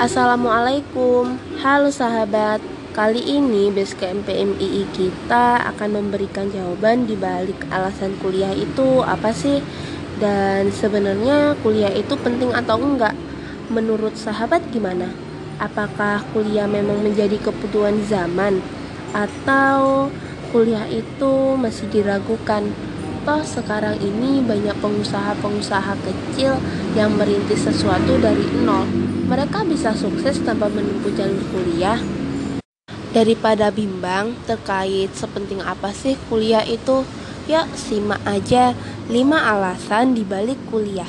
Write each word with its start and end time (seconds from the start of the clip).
Assalamualaikum, 0.00 1.36
halo 1.60 1.92
sahabat. 1.92 2.64
Kali 2.96 3.20
ini 3.20 3.68
Basecamp 3.68 4.24
PMII 4.24 4.88
kita 4.88 5.68
akan 5.68 6.00
memberikan 6.00 6.48
jawaban 6.48 7.04
di 7.04 7.12
balik 7.12 7.68
alasan 7.68 8.16
kuliah 8.24 8.56
itu 8.56 9.04
apa 9.04 9.36
sih? 9.36 9.60
Dan 10.16 10.72
sebenarnya 10.72 11.60
kuliah 11.60 11.92
itu 11.92 12.16
penting 12.16 12.56
atau 12.56 12.80
enggak? 12.80 13.12
Menurut 13.68 14.16
sahabat 14.16 14.64
gimana? 14.72 15.12
Apakah 15.60 16.24
kuliah 16.32 16.64
memang 16.64 17.04
menjadi 17.04 17.36
kebutuhan 17.36 18.00
zaman? 18.08 18.64
Atau 19.12 20.08
kuliah 20.56 20.88
itu 20.88 21.60
masih 21.60 21.92
diragukan? 21.92 22.64
Toh 23.28 23.44
sekarang 23.44 24.00
ini 24.00 24.40
banyak 24.40 24.72
pengusaha-pengusaha 24.80 25.94
kecil 26.00 26.56
yang 26.96 27.12
merintis 27.12 27.68
sesuatu 27.68 28.16
dari 28.16 28.48
nol. 28.64 29.11
Mereka 29.32 29.64
bisa 29.64 29.96
sukses 29.96 30.44
tanpa 30.44 30.68
menempuh 30.68 31.08
jalur 31.16 31.40
kuliah. 31.56 31.96
Daripada 33.16 33.72
bimbang 33.72 34.36
terkait 34.44 35.08
sepenting 35.16 35.64
apa 35.64 35.88
sih 35.88 36.20
kuliah 36.28 36.60
itu, 36.68 37.00
yuk 37.48 37.64
simak 37.72 38.20
aja 38.28 38.76
5 39.08 39.16
alasan 39.32 40.12
dibalik 40.12 40.60
kuliah. 40.68 41.08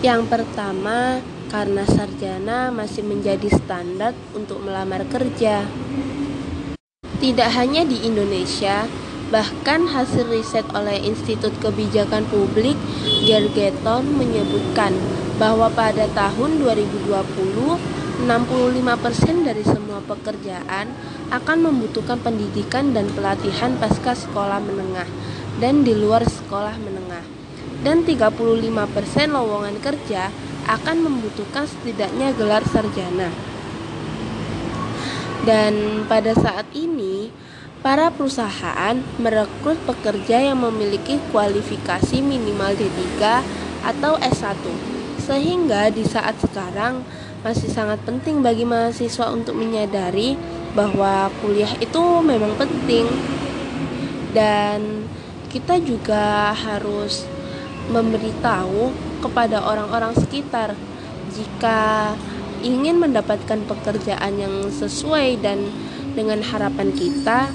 Yang 0.00 0.32
pertama, 0.32 1.20
karena 1.52 1.84
sarjana 1.84 2.72
masih 2.72 3.04
menjadi 3.04 3.52
standar 3.52 4.16
untuk 4.32 4.64
melamar 4.64 5.04
kerja. 5.12 5.60
Tidak 7.20 7.50
hanya 7.60 7.84
di 7.84 8.08
Indonesia, 8.08 8.88
Bahkan 9.30 9.94
hasil 9.94 10.26
riset 10.26 10.66
oleh 10.74 10.98
Institut 11.06 11.54
Kebijakan 11.62 12.26
Publik 12.26 12.74
Gergeton 13.22 14.18
menyebutkan 14.18 14.90
bahwa 15.38 15.70
pada 15.70 16.10
tahun 16.10 16.58
2020 16.58 18.00
65% 18.20 19.48
dari 19.48 19.64
semua 19.64 20.04
pekerjaan 20.04 20.92
akan 21.32 21.58
membutuhkan 21.64 22.20
pendidikan 22.20 22.92
dan 22.92 23.08
pelatihan 23.16 23.72
pasca 23.80 24.12
sekolah 24.12 24.60
menengah 24.60 25.08
dan 25.56 25.80
di 25.86 25.96
luar 25.96 26.28
sekolah 26.28 26.76
menengah. 26.76 27.24
Dan 27.80 28.04
35% 28.04 28.68
lowongan 29.32 29.80
kerja 29.80 30.28
akan 30.68 30.96
membutuhkan 31.00 31.64
setidaknya 31.64 32.36
gelar 32.36 32.60
sarjana. 32.68 33.32
Dan 35.48 36.04
pada 36.04 36.36
saat 36.36 36.68
ini 36.76 37.32
Para 37.80 38.12
perusahaan 38.12 39.00
merekrut 39.16 39.80
pekerja 39.88 40.36
yang 40.36 40.60
memiliki 40.60 41.16
kualifikasi 41.32 42.20
minimal 42.20 42.76
D3 42.76 43.00
atau 43.80 44.20
S1. 44.20 44.60
Sehingga 45.16 45.88
di 45.88 46.04
saat 46.04 46.36
sekarang 46.44 47.00
masih 47.40 47.72
sangat 47.72 48.04
penting 48.04 48.44
bagi 48.44 48.68
mahasiswa 48.68 49.32
untuk 49.32 49.56
menyadari 49.56 50.36
bahwa 50.76 51.32
kuliah 51.40 51.72
itu 51.80 52.20
memang 52.20 52.52
penting. 52.60 53.08
Dan 54.36 55.08
kita 55.48 55.80
juga 55.80 56.52
harus 56.52 57.24
memberitahu 57.88 58.92
kepada 59.24 59.64
orang-orang 59.64 60.12
sekitar 60.20 60.76
jika 61.32 62.12
ingin 62.60 63.00
mendapatkan 63.00 63.64
pekerjaan 63.64 64.36
yang 64.36 64.68
sesuai 64.68 65.40
dan 65.40 65.64
dengan 66.12 66.44
harapan 66.44 66.92
kita 66.92 67.48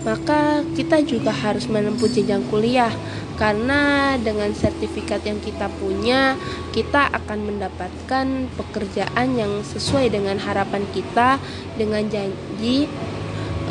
maka 0.00 0.64
kita 0.72 1.04
juga 1.04 1.28
harus 1.28 1.68
menempuh 1.68 2.08
jenjang 2.08 2.40
kuliah 2.48 2.92
karena 3.36 4.14
dengan 4.20 4.52
sertifikat 4.52 5.24
yang 5.24 5.40
kita 5.40 5.72
punya 5.80 6.36
kita 6.76 7.08
akan 7.08 7.48
mendapatkan 7.52 8.26
pekerjaan 8.56 9.36
yang 9.36 9.64
sesuai 9.64 10.12
dengan 10.12 10.36
harapan 10.36 10.84
kita 10.92 11.40
dengan 11.80 12.04
janji 12.08 12.84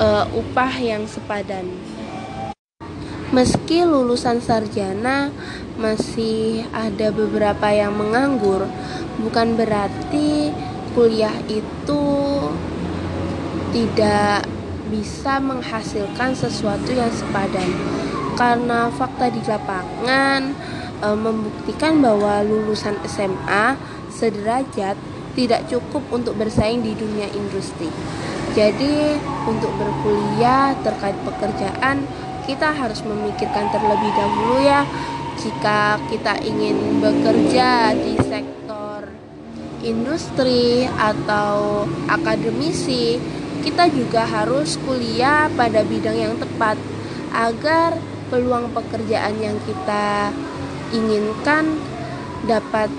uh, 0.01 0.25
upah 0.33 0.73
yang 0.81 1.05
sepadan. 1.05 1.69
Meski 3.29 3.85
lulusan 3.85 4.41
sarjana 4.41 5.29
masih 5.77 6.65
ada 6.73 7.13
beberapa 7.13 7.69
yang 7.69 7.93
menganggur, 7.93 8.65
bukan 9.21 9.53
berarti 9.53 10.49
kuliah 10.97 11.37
itu 11.45 12.01
tidak 13.69 14.49
bisa 14.89 15.37
menghasilkan 15.37 16.33
sesuatu 16.33 16.89
yang 16.91 17.09
sepadan 17.13 17.69
karena 18.35 18.89
fakta 18.93 19.29
di 19.29 19.41
lapangan 19.45 20.53
e, 20.99 21.07
membuktikan 21.13 22.01
bahwa 22.01 22.41
lulusan 22.43 22.97
SMA 23.05 23.77
sederajat 24.09 24.97
tidak 25.37 25.65
cukup 25.69 26.03
untuk 26.11 26.35
bersaing 26.35 26.83
di 26.83 26.97
dunia 26.97 27.29
industri. 27.31 27.87
Jadi, 28.57 29.15
untuk 29.45 29.69
berkuliah 29.77 30.73
terkait 30.81 31.15
pekerjaan, 31.21 32.03
kita 32.49 32.73
harus 32.73 33.05
memikirkan 33.05 33.69
terlebih 33.69 34.09
dahulu 34.17 34.57
ya 34.57 34.81
jika 35.37 36.01
kita 36.09 36.41
ingin 36.41 36.97
bekerja 36.99 37.93
di 37.93 38.17
sektor 38.19 39.05
industri 39.85 40.89
atau 40.97 41.85
akademisi 42.09 43.21
kita 43.59 43.91
juga 43.91 44.23
harus 44.23 44.79
kuliah 44.87 45.51
pada 45.53 45.83
bidang 45.83 46.15
yang 46.15 46.35
tepat 46.39 46.79
agar 47.35 47.99
peluang 48.31 48.71
pekerjaan 48.71 49.35
yang 49.41 49.57
kita 49.67 50.31
inginkan 50.95 51.77
dapat 52.47 52.89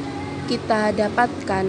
kita 0.46 0.92
dapatkan. 0.94 1.66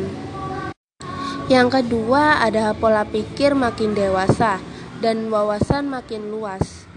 Yang 1.51 1.67
kedua, 1.81 2.39
ada 2.39 2.71
pola 2.71 3.03
pikir 3.03 3.53
makin 3.57 3.91
dewasa 3.91 4.63
dan 5.03 5.27
wawasan 5.27 5.91
makin 5.91 6.31
luas. 6.31 6.87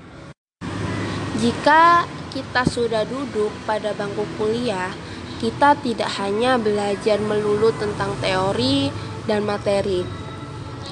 Jika 1.43 2.06
kita 2.31 2.62
sudah 2.62 3.03
duduk 3.03 3.50
pada 3.66 3.91
bangku 3.94 4.22
kuliah, 4.38 4.94
kita 5.43 5.75
tidak 5.83 6.09
hanya 6.16 6.56
belajar 6.56 7.19
melulu 7.19 7.75
tentang 7.77 8.15
teori 8.22 8.88
dan 9.27 9.43
materi, 9.44 10.24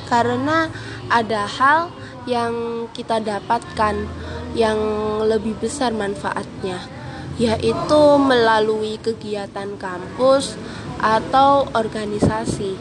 karena 0.07 0.73
ada 1.09 1.45
hal 1.47 1.91
yang 2.25 2.87
kita 2.95 3.19
dapatkan 3.19 4.07
yang 4.53 4.79
lebih 5.27 5.57
besar 5.59 5.91
manfaatnya 5.91 7.03
yaitu 7.41 8.03
melalui 8.21 9.01
kegiatan 9.01 9.81
kampus 9.81 10.55
atau 11.01 11.67
organisasi. 11.73 12.77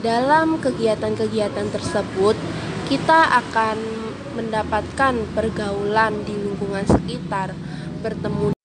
Dalam 0.00 0.56
kegiatan-kegiatan 0.62 1.68
tersebut, 1.68 2.32
kita 2.88 3.36
akan 3.44 3.76
mendapatkan 4.38 5.14
pergaulan 5.36 6.24
di 6.24 6.32
lingkungan 6.32 6.86
sekitar, 6.88 7.52
bertemu 8.00 8.56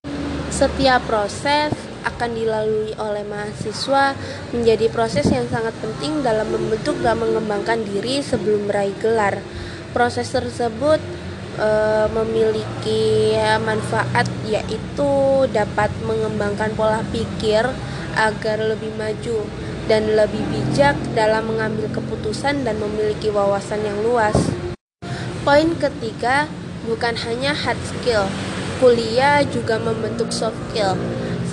setiap 0.48 1.04
proses 1.04 1.85
akan 2.06 2.30
dilalui 2.38 2.94
oleh 2.96 3.26
mahasiswa 3.26 4.14
menjadi 4.54 4.86
proses 4.94 5.26
yang 5.26 5.44
sangat 5.50 5.74
penting 5.82 6.22
dalam 6.22 6.46
membentuk 6.48 6.94
dan 7.02 7.18
mengembangkan 7.18 7.82
diri 7.82 8.22
sebelum 8.22 8.70
meraih 8.70 8.94
gelar. 9.02 9.42
Proses 9.90 10.30
tersebut 10.30 11.02
e, 11.58 11.68
memiliki 12.14 13.34
manfaat 13.60 14.30
yaitu 14.46 15.10
dapat 15.50 15.90
mengembangkan 16.06 16.70
pola 16.78 17.02
pikir 17.10 17.66
agar 18.16 18.58
lebih 18.62 18.94
maju 18.96 19.44
dan 19.86 20.08
lebih 20.14 20.42
bijak 20.50 20.96
dalam 21.14 21.46
mengambil 21.46 21.86
keputusan 21.90 22.66
dan 22.66 22.78
memiliki 22.78 23.30
wawasan 23.30 23.82
yang 23.82 23.98
luas. 24.02 24.34
Poin 25.46 25.78
ketiga, 25.78 26.50
bukan 26.90 27.14
hanya 27.22 27.54
hard 27.54 27.78
skill, 27.86 28.26
kuliah 28.82 29.46
juga 29.46 29.78
membentuk 29.78 30.34
soft 30.34 30.58
skill 30.70 30.98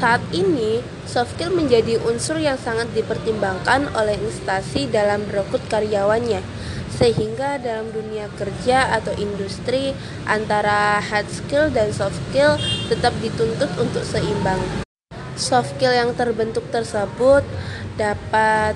saat 0.03 0.19
ini, 0.35 0.83
soft 1.07 1.39
skill 1.39 1.55
menjadi 1.55 1.95
unsur 2.03 2.35
yang 2.35 2.59
sangat 2.59 2.91
dipertimbangkan 2.91 3.87
oleh 3.95 4.19
instansi 4.19 4.91
dalam 4.91 5.23
merekrut 5.31 5.63
karyawannya, 5.71 6.43
sehingga 6.91 7.55
dalam 7.63 7.87
dunia 7.95 8.27
kerja 8.35 8.99
atau 8.99 9.15
industri 9.15 9.95
antara 10.27 10.99
hard 10.99 11.31
skill 11.31 11.71
dan 11.71 11.95
soft 11.95 12.19
skill 12.27 12.59
tetap 12.91 13.15
dituntut 13.23 13.71
untuk 13.79 14.03
seimbang. 14.03 14.59
Soft 15.39 15.79
skill 15.79 15.95
yang 15.95 16.11
terbentuk 16.19 16.67
tersebut 16.67 17.47
dapat 17.95 18.75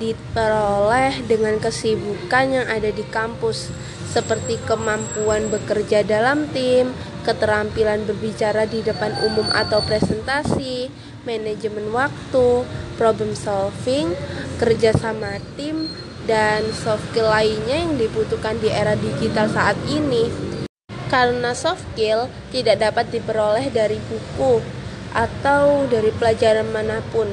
diperoleh 0.00 1.20
dengan 1.28 1.60
kesibukan 1.60 2.64
yang 2.64 2.64
ada 2.64 2.88
di 2.88 3.04
kampus, 3.12 3.68
seperti 4.08 4.56
kemampuan 4.64 5.52
bekerja 5.52 6.00
dalam 6.00 6.48
tim, 6.56 6.96
keterampilan 7.26 8.06
berbicara 8.06 8.70
di 8.70 8.86
depan 8.86 9.10
umum 9.26 9.50
atau 9.50 9.82
presentasi, 9.82 10.86
manajemen 11.26 11.90
waktu, 11.90 12.62
problem 12.94 13.34
solving, 13.34 14.14
kerja 14.62 14.94
sama 14.94 15.42
tim, 15.58 15.90
dan 16.30 16.62
soft 16.70 17.02
skill 17.10 17.26
lainnya 17.26 17.82
yang 17.82 17.98
dibutuhkan 17.98 18.54
di 18.62 18.70
era 18.70 18.94
digital 18.94 19.50
saat 19.50 19.74
ini. 19.90 20.30
Karena 21.10 21.50
soft 21.54 21.82
skill 21.92 22.30
tidak 22.54 22.78
dapat 22.82 23.10
diperoleh 23.10 23.74
dari 23.74 23.98
buku 24.06 24.62
atau 25.10 25.86
dari 25.90 26.14
pelajaran 26.14 26.70
mana 26.70 27.02
pun, 27.10 27.26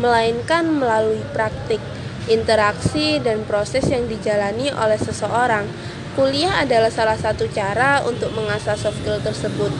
melainkan 0.00 0.64
melalui 0.72 1.20
praktik. 1.36 1.80
interaksi, 2.24 3.20
dan 3.20 3.44
proses 3.44 3.84
yang 3.92 4.08
dijalani 4.08 4.72
oleh 4.72 4.96
seseorang. 4.96 5.68
Kuliah 6.14 6.62
adalah 6.62 6.94
salah 6.94 7.18
satu 7.18 7.50
cara 7.50 7.98
untuk 8.06 8.30
mengasah 8.38 8.78
soft 8.78 9.02
skill 9.02 9.18
tersebut. 9.18 9.74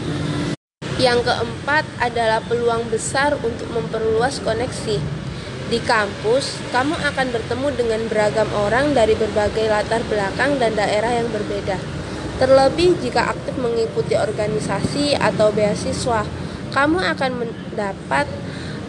Yang 0.99 1.31
keempat 1.31 1.87
adalah 2.03 2.43
peluang 2.43 2.91
besar 2.91 3.39
untuk 3.39 3.71
memperluas 3.71 4.43
koneksi. 4.43 4.99
Di 5.71 5.79
kampus, 5.87 6.59
kamu 6.75 6.99
akan 6.99 7.27
bertemu 7.31 7.69
dengan 7.79 8.01
beragam 8.11 8.51
orang 8.67 8.99
dari 8.99 9.15
berbagai 9.15 9.71
latar 9.71 10.03
belakang 10.11 10.59
dan 10.59 10.75
daerah 10.75 11.23
yang 11.23 11.31
berbeda. 11.31 11.79
Terlebih 12.43 12.99
jika 12.99 13.31
aktif 13.31 13.55
mengikuti 13.55 14.19
organisasi 14.19 15.15
atau 15.15 15.55
beasiswa, 15.55 16.27
kamu 16.75 16.99
akan 17.15 17.47
mendapat 17.47 18.27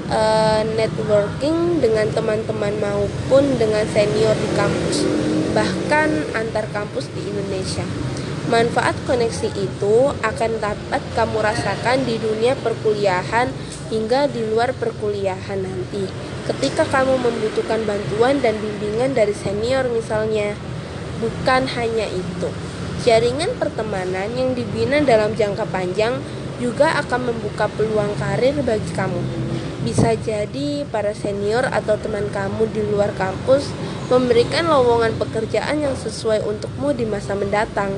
uh, 0.10 0.62
networking 0.76 1.82
dengan 1.82 2.10
teman-teman 2.14 2.74
maupun 2.82 3.44
dengan 3.58 3.86
senior 3.90 4.36
di 4.38 4.50
kampus, 4.54 4.98
bahkan 5.54 6.10
antar 6.38 6.66
kampus 6.70 7.10
di 7.14 7.22
Indonesia. 7.26 7.86
Manfaat 8.46 8.94
koneksi 9.10 9.50
itu 9.58 10.14
akan 10.22 10.52
dapat 10.62 11.02
kamu 11.18 11.42
rasakan 11.42 12.06
di 12.06 12.22
dunia 12.22 12.54
perkuliahan 12.54 13.50
hingga 13.90 14.30
di 14.30 14.46
luar 14.46 14.70
perkuliahan 14.78 15.66
nanti. 15.66 16.06
Ketika 16.46 16.86
kamu 16.86 17.26
membutuhkan 17.26 17.82
bantuan 17.90 18.38
dan 18.46 18.54
bimbingan 18.62 19.18
dari 19.18 19.34
senior 19.34 19.90
misalnya, 19.90 20.54
bukan 21.18 21.66
hanya 21.74 22.06
itu. 22.06 22.50
Jaringan 23.02 23.58
pertemanan 23.58 24.30
yang 24.38 24.54
dibina 24.54 25.02
dalam 25.02 25.34
jangka 25.34 25.66
panjang 25.74 26.22
juga 26.62 27.02
akan 27.02 27.34
membuka 27.34 27.66
peluang 27.74 28.14
karir 28.22 28.56
bagi 28.62 28.92
kamu. 28.94 29.45
Bisa 29.86 30.18
jadi 30.18 30.82
para 30.90 31.14
senior 31.14 31.70
atau 31.70 31.94
teman 32.02 32.26
kamu 32.34 32.66
di 32.74 32.82
luar 32.90 33.14
kampus 33.14 33.70
memberikan 34.10 34.66
lowongan 34.66 35.14
pekerjaan 35.22 35.78
yang 35.78 35.94
sesuai 35.94 36.42
untukmu 36.42 36.90
di 36.98 37.06
masa 37.06 37.38
mendatang. 37.38 37.94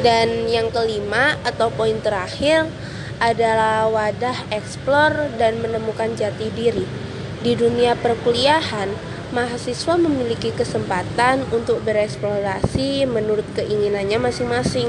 Dan 0.00 0.48
yang 0.48 0.72
kelima 0.72 1.36
atau 1.44 1.68
poin 1.68 2.00
terakhir 2.00 2.64
adalah 3.20 3.92
wadah 3.92 4.48
eksplor 4.56 5.36
dan 5.36 5.60
menemukan 5.60 6.16
jati 6.16 6.48
diri. 6.56 6.88
Di 7.44 7.52
dunia 7.52 7.92
perkuliahan, 7.92 8.88
mahasiswa 9.36 10.00
memiliki 10.00 10.48
kesempatan 10.56 11.44
untuk 11.52 11.84
bereksplorasi 11.84 13.04
menurut 13.04 13.44
keinginannya 13.52 14.16
masing-masing. 14.16 14.88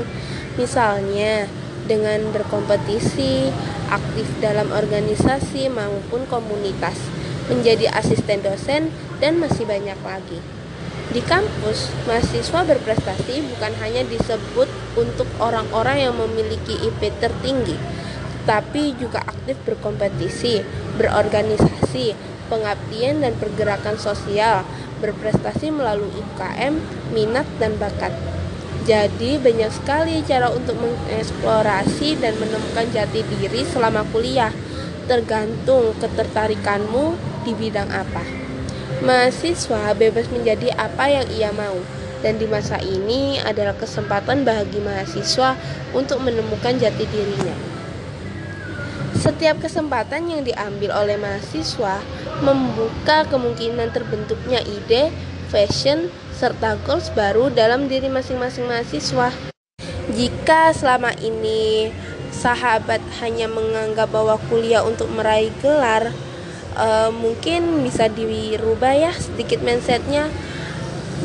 Misalnya, 0.56 1.52
dengan 1.90 2.30
berkompetisi, 2.30 3.50
aktif 3.90 4.30
dalam 4.38 4.70
organisasi 4.70 5.74
maupun 5.74 6.30
komunitas, 6.30 7.02
menjadi 7.50 7.90
asisten 7.98 8.46
dosen, 8.46 8.94
dan 9.18 9.42
masih 9.42 9.66
banyak 9.66 9.98
lagi. 10.06 10.38
Di 11.10 11.26
kampus, 11.26 11.90
mahasiswa 12.06 12.62
berprestasi 12.70 13.42
bukan 13.42 13.74
hanya 13.82 14.06
disebut 14.06 14.70
untuk 14.94 15.26
orang-orang 15.42 16.06
yang 16.06 16.14
memiliki 16.14 16.78
IP 16.86 17.10
tertinggi, 17.18 17.74
tapi 18.46 18.94
juga 18.94 19.26
aktif 19.26 19.58
berkompetisi, 19.66 20.62
berorganisasi, 21.02 22.14
pengabdian 22.54 23.26
dan 23.26 23.34
pergerakan 23.42 23.98
sosial, 23.98 24.62
berprestasi 25.02 25.74
melalui 25.74 26.14
UKM, 26.14 26.78
minat 27.10 27.50
dan 27.58 27.74
bakat. 27.82 28.14
Jadi 28.90 29.38
banyak 29.38 29.70
sekali 29.70 30.26
cara 30.26 30.50
untuk 30.50 30.74
mengeksplorasi 30.82 32.18
dan 32.18 32.34
menemukan 32.42 32.90
jati 32.90 33.22
diri 33.22 33.62
selama 33.70 34.02
kuliah, 34.10 34.50
tergantung 35.06 35.94
ketertarikanmu 36.02 37.14
di 37.46 37.54
bidang 37.54 37.86
apa. 37.94 38.26
Mahasiswa 39.06 39.94
bebas 39.94 40.26
menjadi 40.34 40.74
apa 40.74 41.06
yang 41.06 41.30
ia 41.30 41.54
mau, 41.54 41.78
dan 42.26 42.42
di 42.42 42.50
masa 42.50 42.82
ini 42.82 43.38
adalah 43.38 43.78
kesempatan 43.78 44.42
bagi 44.42 44.82
mahasiswa 44.82 45.54
untuk 45.94 46.26
menemukan 46.26 46.74
jati 46.82 47.06
dirinya. 47.14 47.54
Setiap 49.22 49.62
kesempatan 49.62 50.34
yang 50.34 50.42
diambil 50.42 50.98
oleh 50.98 51.22
mahasiswa 51.22 52.02
membuka 52.42 53.30
kemungkinan 53.30 53.94
terbentuknya 53.94 54.66
ide, 54.66 55.14
fashion, 55.50 56.14
serta 56.38 56.78
goals 56.86 57.10
baru 57.18 57.50
dalam 57.50 57.90
diri 57.90 58.08
masing-masing 58.08 58.70
mahasiswa. 58.70 59.34
Jika 60.14 60.74
selama 60.74 61.12
ini 61.20 61.90
sahabat 62.30 63.02
hanya 63.20 63.50
menganggap 63.50 64.10
bahwa 64.14 64.38
kuliah 64.48 64.86
untuk 64.86 65.10
meraih 65.10 65.52
gelar, 65.60 66.14
uh, 66.78 67.10
mungkin 67.10 67.84
bisa 67.84 68.08
dirubah 68.08 68.94
ya 68.94 69.12
sedikit 69.14 69.60
mindsetnya. 69.66 70.30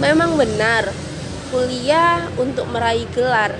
Memang 0.03 0.35
benar, 0.35 0.91
kuliah 1.55 2.27
untuk 2.35 2.67
meraih 2.67 3.07
gelar, 3.15 3.55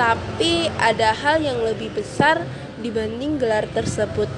tapi 0.00 0.72
ada 0.80 1.12
hal 1.12 1.44
yang 1.44 1.60
lebih 1.60 1.92
besar 1.92 2.40
dibanding 2.80 3.36
gelar 3.36 3.68
tersebut. 3.76 4.30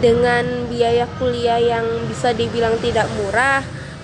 Dengan 0.00 0.66
biaya 0.66 1.04
kuliah 1.20 1.60
yang 1.60 1.84
bisa 2.08 2.32
dibilang 2.32 2.74
tidak 2.80 3.06
murah, 3.20 3.60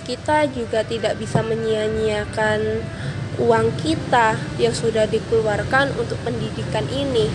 kita 0.07 0.47
juga 0.55 0.87
tidak 0.87 1.19
bisa 1.19 1.43
menyia-nyiakan 1.43 2.87
uang 3.43 3.75
kita 3.83 4.39
yang 4.57 4.71
sudah 4.71 5.05
dikeluarkan 5.11 5.91
untuk 5.99 6.17
pendidikan 6.23 6.87
ini. 6.95 7.27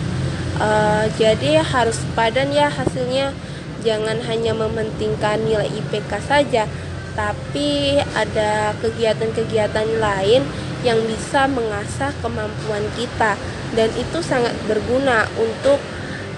Uh, 0.56 1.04
jadi 1.20 1.60
harus 1.60 2.00
padan 2.16 2.48
ya 2.50 2.72
hasilnya. 2.72 3.36
Jangan 3.84 4.22
hanya 4.30 4.54
mementingkan 4.54 5.42
nilai 5.42 5.66
IPK 5.66 6.12
saja, 6.22 6.70
tapi 7.18 7.98
ada 8.14 8.70
kegiatan-kegiatan 8.78 9.98
lain 9.98 10.46
yang 10.86 10.98
bisa 11.02 11.50
mengasah 11.50 12.14
kemampuan 12.22 12.86
kita 12.94 13.34
dan 13.74 13.90
itu 13.98 14.22
sangat 14.22 14.54
berguna 14.70 15.26
untuk 15.34 15.82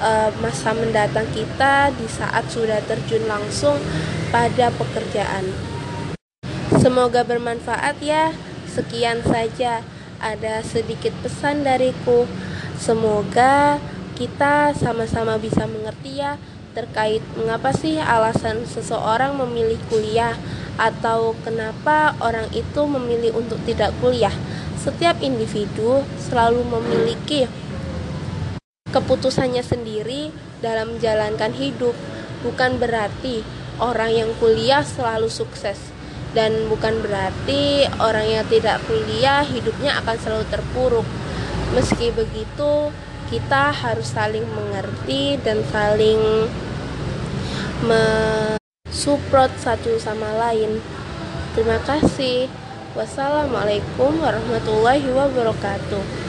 uh, 0.01 0.33
masa 0.41 0.73
mendatang 0.73 1.29
kita 1.37 1.93
di 1.93 2.09
saat 2.09 2.49
sudah 2.49 2.81
terjun 2.89 3.29
langsung 3.29 3.77
pada 4.33 4.73
pekerjaan. 4.73 5.74
Semoga 6.85 7.25
bermanfaat 7.25 7.97
ya. 8.05 8.37
Sekian 8.69 9.25
saja. 9.25 9.81
Ada 10.21 10.61
sedikit 10.61 11.17
pesan 11.25 11.65
dariku. 11.65 12.29
Semoga 12.77 13.81
kita 14.13 14.77
sama-sama 14.77 15.41
bisa 15.41 15.65
mengerti 15.65 16.21
ya 16.21 16.37
terkait 16.77 17.25
mengapa 17.41 17.73
sih 17.73 17.97
alasan 17.97 18.69
seseorang 18.69 19.33
memilih 19.33 19.81
kuliah 19.89 20.37
atau 20.77 21.33
kenapa 21.41 22.13
orang 22.21 22.53
itu 22.53 22.85
memilih 22.85 23.33
untuk 23.33 23.57
tidak 23.65 23.97
kuliah. 24.05 24.37
Setiap 24.77 25.25
individu 25.25 26.05
selalu 26.21 26.69
memiliki 26.69 27.49
keputusannya 28.93 29.65
sendiri 29.65 30.29
dalam 30.61 31.01
menjalankan 31.01 31.57
hidup. 31.57 31.97
Bukan 32.45 32.77
berarti 32.77 33.41
orang 33.81 34.13
yang 34.13 34.31
kuliah 34.37 34.85
selalu 34.85 35.33
sukses 35.33 35.94
dan 36.35 36.67
bukan 36.67 36.99
berarti 37.01 37.87
orang 38.03 38.27
yang 38.27 38.45
tidak 38.51 38.83
kuliah 38.91 39.47
hidupnya 39.47 40.03
akan 40.03 40.17
selalu 40.19 40.45
terpuruk. 40.51 41.07
Meski 41.73 42.11
begitu, 42.11 42.91
kita 43.31 43.71
harus 43.71 44.11
saling 44.11 44.45
mengerti 44.51 45.39
dan 45.41 45.63
saling 45.71 46.51
mensupport 47.87 49.51
satu 49.63 49.97
sama 50.03 50.35
lain. 50.37 50.83
Terima 51.55 51.79
kasih. 51.87 52.51
Wassalamualaikum 52.95 54.23
warahmatullahi 54.23 55.07
wabarakatuh. 55.11 56.24